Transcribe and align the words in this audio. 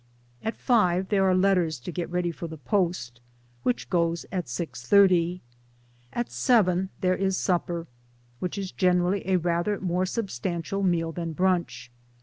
At 0.43 0.57
5.0 0.57 1.09
there 1.09 1.25
are 1.25 1.35
letters 1.35 1.77
to 1.81 1.91
get 1.91 2.09
ready 2.09 2.31
for 2.31 2.47
the 2.47 2.57
post, 2.57 3.21
which 3.61 3.87
goes 3.87 4.25
at 4.31 4.45
6.30. 4.47 5.41
At 6.11 6.29
7.0 6.29 6.89
there 7.01 7.15
is 7.15 7.37
supper, 7.37 7.85
which 8.39 8.57
is 8.57 8.71
generally 8.71 9.21
a 9.27 9.35
rather 9.35 9.79
more 9.79 10.07
substantial 10.07 10.81
meal 10.81 11.11
than 11.11 11.33
brunch. 11.35 11.89